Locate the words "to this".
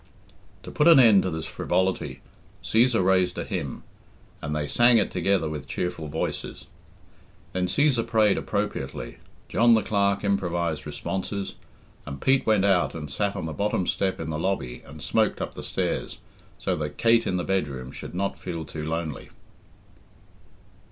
1.21-1.45